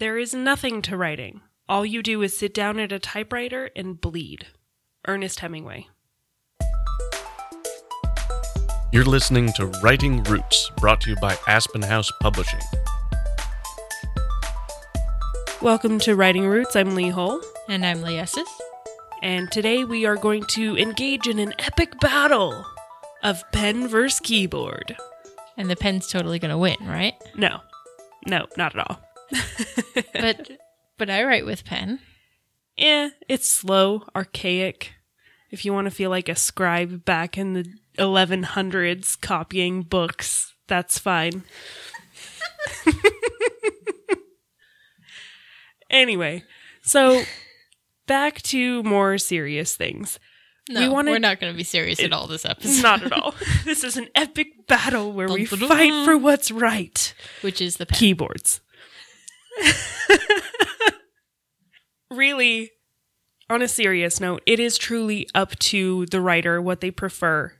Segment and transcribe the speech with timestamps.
[0.00, 1.40] There is nothing to writing.
[1.68, 4.46] All you do is sit down at a typewriter and bleed.
[5.08, 5.88] Ernest Hemingway.
[8.92, 12.60] You're listening to Writing Roots, brought to you by Aspen House Publishing.
[15.60, 16.76] Welcome to Writing Roots.
[16.76, 18.46] I'm Lee Hull, And I'm Lee Leasis.
[19.20, 22.64] and today we are going to engage in an epic battle
[23.24, 24.96] of pen versus keyboard.
[25.56, 27.14] And the pen's totally going to win, right?
[27.34, 27.62] No,
[28.28, 29.07] no, not at all.
[30.12, 30.50] But
[30.96, 32.00] but I write with pen.
[32.76, 34.94] Yeah, it's slow, archaic.
[35.50, 37.66] If you want to feel like a scribe back in the
[37.98, 41.42] 1100s copying books, that's fine.
[45.90, 46.42] anyway,
[46.82, 47.22] so
[48.06, 50.18] back to more serious things.
[50.70, 53.12] No, We wanted- are not going to be serious at all this episode, Not at
[53.12, 53.34] all.
[53.64, 57.14] this is an epic battle where we fight for what's right.
[57.40, 57.98] which is the pen.
[57.98, 58.60] keyboards.
[62.10, 62.70] really,
[63.50, 67.52] on a serious note, it is truly up to the writer what they prefer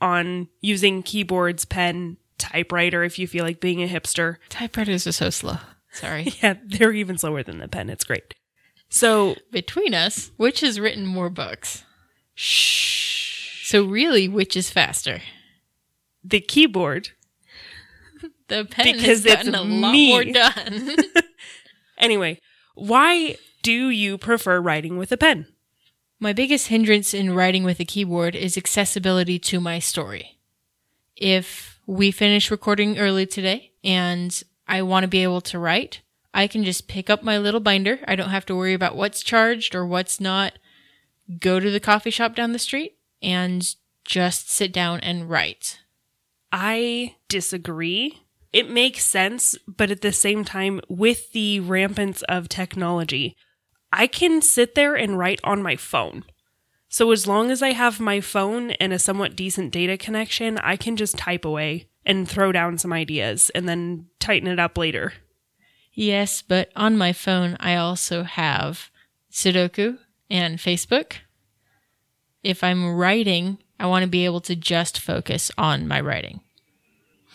[0.00, 4.36] on using keyboards, pen, typewriter if you feel like being a hipster.
[4.48, 5.56] Typewriters are so slow.
[5.92, 6.32] Sorry.
[6.42, 7.88] Yeah, they're even slower than the pen.
[7.88, 8.34] It's great.
[8.88, 11.84] So, Between us, which has written more books?
[12.34, 13.66] shh.
[13.68, 15.22] So really, which is faster?
[16.22, 17.10] The keyboard.
[18.48, 20.12] The pen Because has gotten a lot me.
[20.12, 20.96] more done.
[21.98, 22.40] Anyway,
[22.74, 25.46] why do you prefer writing with a pen?
[26.18, 30.38] My biggest hindrance in writing with a keyboard is accessibility to my story.
[31.16, 36.02] If we finish recording early today and I want to be able to write,
[36.32, 38.00] I can just pick up my little binder.
[38.06, 40.58] I don't have to worry about what's charged or what's not.
[41.40, 43.66] Go to the coffee shop down the street and
[44.04, 45.80] just sit down and write.
[46.52, 48.20] I disagree.
[48.52, 53.36] It makes sense, but at the same time, with the rampance of technology,
[53.92, 56.24] I can sit there and write on my phone.
[56.88, 60.76] So as long as I have my phone and a somewhat decent data connection, I
[60.76, 65.12] can just type away and throw down some ideas and then tighten it up later.
[65.92, 68.90] Yes, but on my phone, I also have
[69.30, 69.98] Sudoku
[70.30, 71.14] and Facebook.
[72.42, 76.40] If I'm writing, I want to be able to just focus on my writing.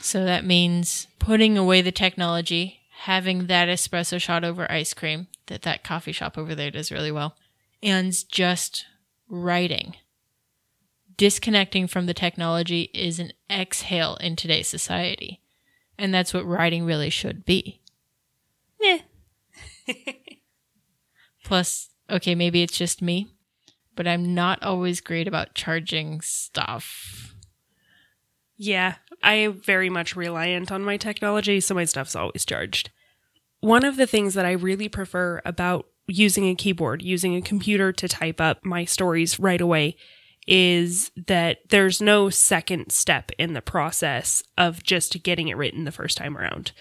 [0.02, 5.62] So that means putting away the technology, having that espresso shot over ice cream that
[5.62, 7.36] that coffee shop over there does really well,
[7.84, 8.86] and just
[9.30, 9.96] writing.
[11.18, 15.40] Disconnecting from the technology is an exhale in today's society.
[15.98, 17.80] And that's what writing really should be.
[18.80, 19.00] Yeah.
[21.44, 23.28] Plus, okay, maybe it's just me,
[23.96, 27.21] but I'm not always great about charging stuff.
[28.64, 32.92] Yeah, I am very much reliant on my technology, so my stuff's always charged.
[33.60, 37.92] One of the things that I really prefer about using a keyboard, using a computer
[37.92, 39.98] to type up my stories right away,
[40.46, 45.92] is that there's no second step in the process of just getting it written the
[45.92, 46.72] first time around.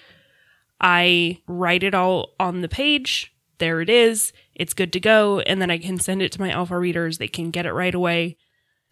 [0.83, 3.33] I write it all on the page.
[3.57, 4.35] There it is.
[4.55, 5.41] It's good to go.
[5.41, 7.17] And then I can send it to my alpha readers.
[7.17, 8.37] They can get it right away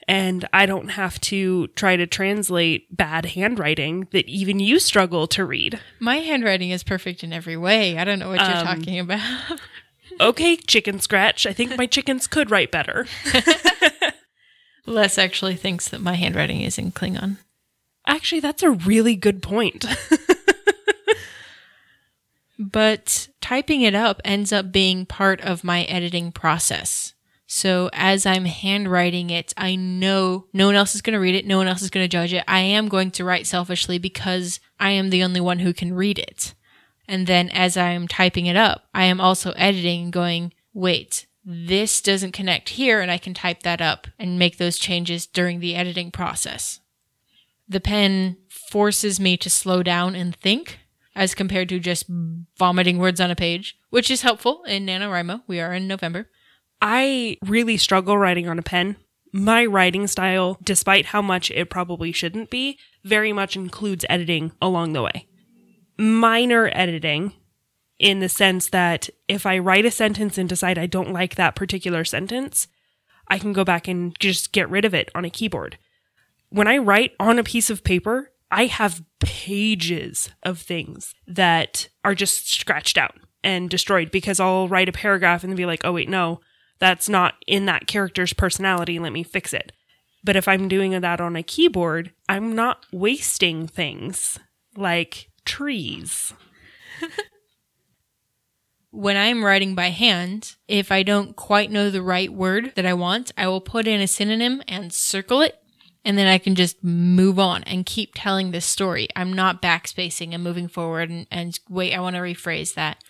[0.09, 5.45] and I don't have to try to translate bad handwriting that even you struggle to
[5.45, 5.79] read.
[6.01, 7.99] My handwriting is perfect in every way.
[7.99, 9.61] I don't know what you're Um, talking about.
[10.21, 11.47] Okay, chicken scratch.
[11.47, 13.07] I think my chickens could write better.
[14.85, 17.37] Les actually thinks that my handwriting is in Klingon.
[18.05, 19.85] Actually, that's a really good point.
[22.59, 27.08] But typing it up ends up being part of my editing process.
[27.51, 31.47] So as I'm handwriting it, I know no one else is going to read it.
[31.47, 32.45] No one else is going to judge it.
[32.47, 36.19] I am going to write selfishly because I am the only one who can read
[36.19, 36.55] it.
[37.09, 41.27] And then as I am typing it up, I am also editing and going, wait,
[41.43, 43.01] this doesn't connect here.
[43.01, 46.81] And I can type that up and make those changes during the editing process.
[47.67, 50.81] The pen forces me to slow down and think
[51.17, 52.05] as compared to just
[52.59, 55.45] vomiting words on a page, which is helpful in NaNoWriMo.
[55.47, 56.29] We are in November.
[56.81, 58.97] I really struggle writing on a pen.
[59.33, 64.93] My writing style, despite how much it probably shouldn't be, very much includes editing along
[64.93, 65.27] the way.
[65.99, 67.33] Minor editing
[67.99, 71.57] in the sense that if I write a sentence and decide I don't like that
[71.57, 72.69] particular sentence,
[73.27, 75.79] I can go back and just get rid of it on a keyboard.
[76.51, 82.15] When I write on a piece of paper, I have pages of things that are
[82.15, 86.09] just scratched out and destroyed because I'll write a paragraph and be like, oh, wait,
[86.09, 86.41] no,
[86.79, 88.99] that's not in that character's personality.
[88.99, 89.73] Let me fix it.
[90.25, 94.39] But if I'm doing that on a keyboard, I'm not wasting things
[94.77, 96.35] like trees.
[98.91, 102.95] When I'm writing by hand, if I don't quite know the right word that I
[102.95, 105.57] want, I will put in a synonym and circle it.
[106.05, 109.09] And then I can just move on and keep telling this story.
[109.15, 113.05] I'm not backspacing and moving forward and, and wait, I want to rephrase that.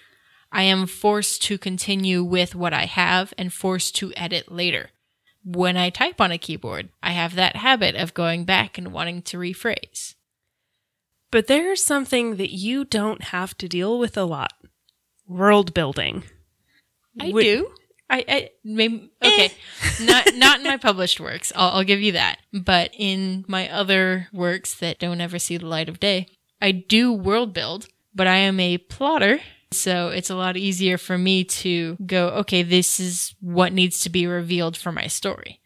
[0.50, 4.90] I am forced to continue with what I have and forced to edit later.
[5.44, 9.22] When I type on a keyboard, I have that habit of going back and wanting
[9.22, 10.14] to rephrase.
[11.30, 14.52] But there's something that you don't have to deal with a lot
[15.26, 16.24] world building.
[17.20, 17.70] I Would- do.
[18.10, 19.28] I, I maybe eh.
[19.28, 19.52] okay,
[20.06, 21.52] not not in my published works.
[21.54, 22.38] I'll, I'll give you that.
[22.54, 26.26] But in my other works that don't ever see the light of day,
[26.58, 27.86] I do world build.
[28.14, 32.28] But I am a plotter, so it's a lot easier for me to go.
[32.28, 35.60] Okay, this is what needs to be revealed for my story.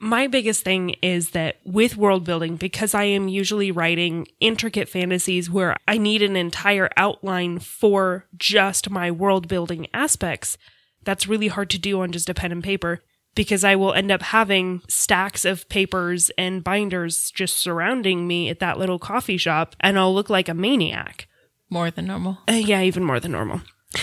[0.00, 5.48] My biggest thing is that with world building, because I am usually writing intricate fantasies
[5.48, 10.58] where I need an entire outline for just my world building aspects,
[11.04, 13.00] that's really hard to do on just a pen and paper
[13.34, 18.60] because I will end up having stacks of papers and binders just surrounding me at
[18.60, 21.28] that little coffee shop and I'll look like a maniac.
[21.74, 22.38] More than normal.
[22.48, 23.60] Uh, yeah, even more than normal.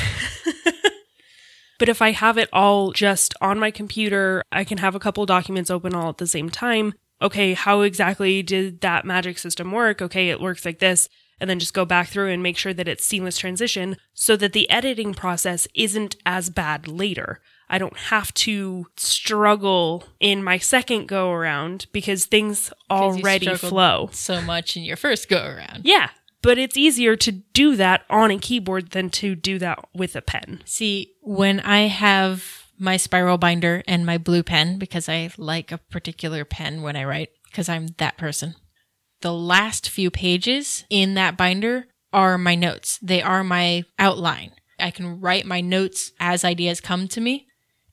[1.79, 5.25] but if I have it all just on my computer, I can have a couple
[5.25, 6.94] documents open all at the same time.
[7.21, 10.01] Okay, how exactly did that magic system work?
[10.01, 11.07] Okay, it works like this.
[11.39, 14.51] And then just go back through and make sure that it's seamless transition so that
[14.51, 17.39] the editing process isn't as bad later.
[17.69, 24.09] I don't have to struggle in my second go around because things already flow.
[24.12, 25.85] so much in your first go around.
[25.85, 26.09] Yeah,
[26.42, 30.22] but it's easier to do that on a keyboard than to do that with a
[30.22, 30.62] pen.
[30.66, 35.78] See, when I have my spiral binder and my blue pen, because I like a
[35.78, 38.56] particular pen when I write, because I'm that person,
[39.22, 42.98] the last few pages in that binder are my notes.
[43.02, 44.52] They are my outline.
[44.80, 47.48] I can write my notes as ideas come to me.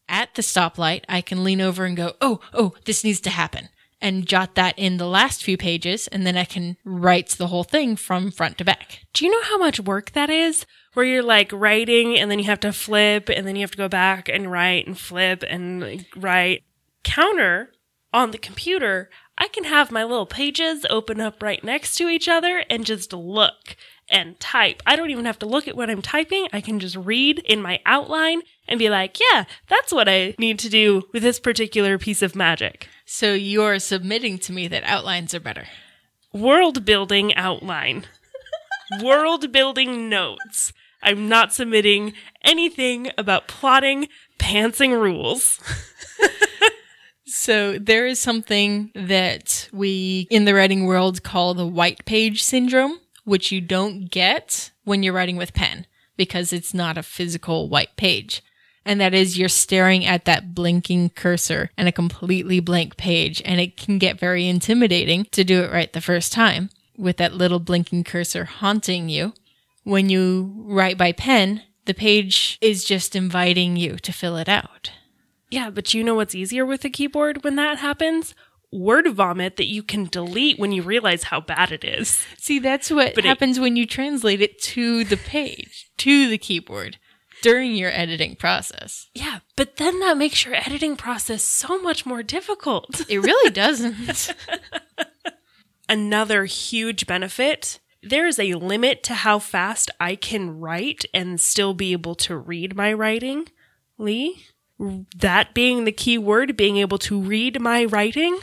[0.08, 3.68] At the stoplight, I can lean over and go, oh, oh, this needs to happen.
[4.00, 7.64] And jot that in the last few pages, and then I can write the whole
[7.64, 9.00] thing from front to back.
[9.12, 10.66] Do you know how much work that is?
[10.94, 13.76] Where you're like writing and then you have to flip and then you have to
[13.76, 16.62] go back and write and flip and write.
[17.02, 17.72] Counter
[18.12, 22.28] on the computer, I can have my little pages open up right next to each
[22.28, 23.76] other and just look
[24.10, 24.82] and type.
[24.86, 26.48] I don't even have to look at what I'm typing.
[26.52, 30.58] I can just read in my outline and be like, yeah, that's what I need
[30.60, 32.88] to do with this particular piece of magic.
[33.04, 35.66] So you're submitting to me that outlines are better.
[36.32, 38.04] world building outline,
[39.02, 40.72] world building notes.
[41.02, 44.08] I'm not submitting anything about plotting,
[44.38, 45.60] pantsing rules.
[47.26, 52.98] So there is something that we in the writing world call the white page syndrome,
[53.28, 55.86] which you don't get when you're writing with pen
[56.16, 58.42] because it's not a physical white page.
[58.84, 63.42] And that is you're staring at that blinking cursor and a completely blank page.
[63.44, 67.34] And it can get very intimidating to do it right the first time with that
[67.34, 69.34] little blinking cursor haunting you.
[69.84, 74.90] When you write by pen, the page is just inviting you to fill it out.
[75.50, 78.34] Yeah, but you know what's easier with a keyboard when that happens?
[78.70, 82.22] Word vomit that you can delete when you realize how bad it is.
[82.36, 86.36] See, that's what But it- happens when you translate it to the page, to the
[86.38, 86.98] keyboard
[87.42, 89.08] during your editing process.
[89.14, 93.00] Yeah, but then that makes your editing process so much more difficult.
[93.08, 94.34] It really doesn't.
[95.88, 101.74] Another huge benefit there is a limit to how fast I can write and still
[101.74, 103.46] be able to read my writing.
[103.98, 104.44] Lee?
[104.78, 108.38] That being the key word, being able to read my writing.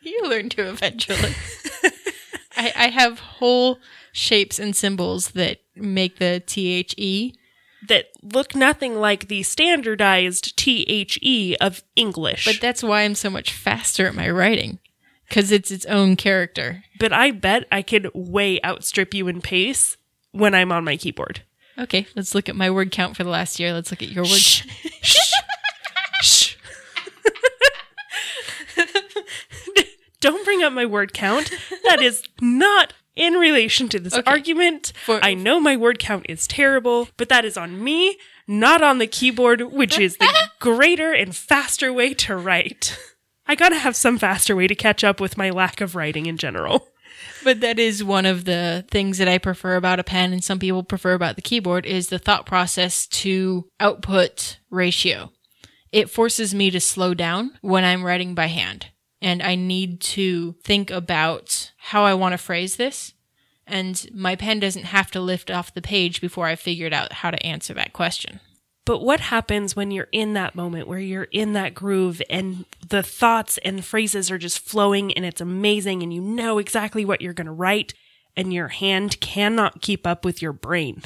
[0.00, 1.34] you learn to eventually.
[2.56, 3.78] I, I have whole
[4.12, 7.34] shapes and symbols that make the THE.
[7.86, 12.44] that look nothing like the standardized THE of English.
[12.44, 14.78] But that's why I'm so much faster at my writing.
[15.28, 16.84] Because it's its own character.
[16.98, 19.98] but I bet I could way outstrip you in pace
[20.32, 21.42] when I'm on my keyboard.
[21.78, 23.72] Okay, let's look at my word count for the last year.
[23.72, 24.32] Let's look at your word.
[24.32, 24.66] Shh.
[25.02, 25.16] Shh.
[30.28, 31.50] Don't bring up my word count.
[31.84, 34.30] That is not in relation to this Okay.
[34.30, 34.92] argument.
[35.06, 38.98] For- I know my word count is terrible, but that is on me, not on
[38.98, 40.28] the keyboard, which is the
[40.60, 42.98] greater and faster way to write.
[43.46, 46.36] I gotta have some faster way to catch up with my lack of writing in
[46.36, 46.88] general.
[47.42, 50.58] But that is one of the things that I prefer about a pen and some
[50.58, 55.32] people prefer about the keyboard is the thought process to output ratio.
[55.90, 58.88] It forces me to slow down when I'm writing by hand
[59.20, 63.14] and I need to think about how I want to phrase this
[63.66, 67.30] And my pen doesn't have to lift off the page before I figured out how
[67.30, 68.40] to answer that question.
[68.86, 73.02] But what happens when you're in that moment where you're in that groove and the
[73.02, 77.34] thoughts and phrases are just flowing and it's amazing and you know exactly what you're
[77.34, 77.92] going to write
[78.34, 81.02] and your hand cannot keep up with your brain?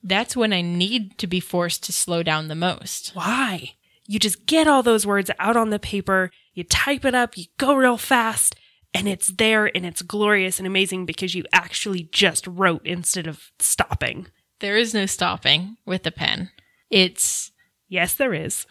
[0.00, 3.10] That's when I need to be forced to slow down the most.
[3.14, 3.74] Why?
[4.06, 7.44] You just get all those words out on the paper, you type it up, you
[7.58, 8.54] go real fast,
[8.94, 13.50] and it's there and it's glorious and amazing because you actually just wrote instead of
[13.58, 14.26] stopping.
[14.60, 16.50] There is no stopping with the pen.
[16.90, 17.52] It's
[17.92, 18.64] Yes, there is.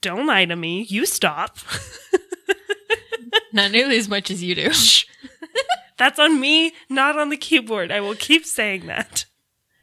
[0.00, 0.82] Don't lie to me.
[0.82, 1.58] You stop.
[3.52, 4.72] not nearly as much as you do.
[5.96, 7.92] That's on me, not on the keyboard.
[7.92, 9.26] I will keep saying that.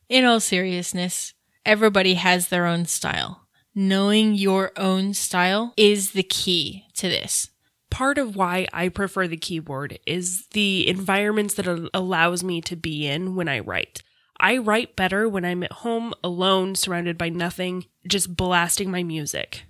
[0.09, 1.33] In all seriousness,
[1.65, 3.44] everybody has their own style.
[3.77, 7.49] Knowing your own style is the key to this.
[7.89, 12.77] Part of why I prefer the keyboard is the environments that it allows me to
[12.77, 14.01] be in when I write.
[14.39, 19.63] I write better when I'm at home alone, surrounded by nothing, just blasting my music.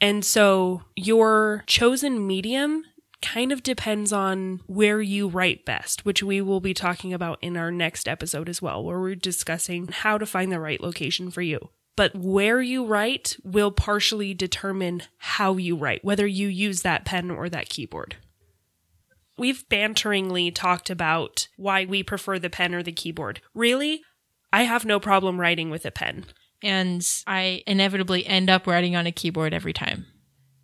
[0.00, 2.84] And so your chosen medium
[3.20, 7.58] kind of depends on where you write best, which we will be talking about in
[7.58, 11.42] our next episode as well, where we're discussing how to find the right location for
[11.42, 11.68] you.
[11.96, 17.30] But where you write will partially determine how you write, whether you use that pen
[17.30, 18.16] or that keyboard.
[19.36, 23.40] We've banteringly talked about why we prefer the pen or the keyboard.
[23.52, 24.02] Really,
[24.52, 26.26] I have no problem writing with a pen.
[26.62, 30.06] And I inevitably end up writing on a keyboard every time.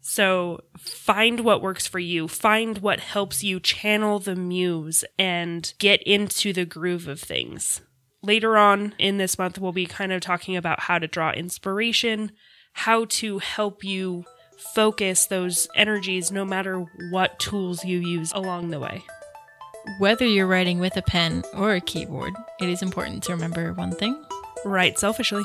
[0.00, 6.02] So find what works for you, find what helps you channel the muse and get
[6.04, 7.82] into the groove of things.
[8.22, 12.32] Later on in this month, we'll be kind of talking about how to draw inspiration,
[12.74, 14.24] how to help you
[14.58, 19.02] focus those energies no matter what tools you use along the way.
[19.98, 23.92] Whether you're writing with a pen or a keyboard, it is important to remember one
[23.92, 24.22] thing.
[24.66, 25.44] Write selfishly.